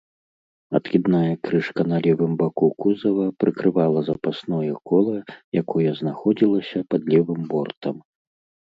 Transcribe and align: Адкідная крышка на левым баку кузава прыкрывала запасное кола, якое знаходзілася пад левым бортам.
Адкідная 0.77 1.27
крышка 1.47 1.81
на 1.91 1.97
левым 2.07 2.33
баку 2.41 2.67
кузава 2.85 3.25
прыкрывала 3.45 3.99
запасное 4.11 4.73
кола, 4.91 5.17
якое 5.63 5.89
знаходзілася 6.03 6.79
пад 6.95 7.01
левым 7.17 7.41
бортам. 7.55 7.95